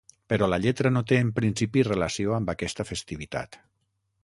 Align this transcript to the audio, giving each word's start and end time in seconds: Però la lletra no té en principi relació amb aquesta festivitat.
Però 0.31 0.45
la 0.51 0.57
lletra 0.61 0.91
no 0.95 1.03
té 1.11 1.19
en 1.25 1.29
principi 1.41 1.85
relació 1.89 2.35
amb 2.39 2.51
aquesta 2.57 2.89
festivitat. 2.95 3.63